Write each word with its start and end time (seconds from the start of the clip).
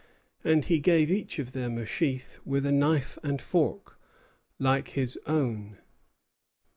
And 0.43 0.65
he 0.65 0.79
gave 0.79 1.11
each 1.11 1.37
of 1.37 1.51
them 1.51 1.77
a 1.77 1.85
sheath, 1.85 2.39
with 2.43 2.65
a 2.65 2.71
knife 2.71 3.19
and 3.21 3.39
fork, 3.39 3.99
like 4.57 4.87
his 4.87 5.15
own. 5.27 5.77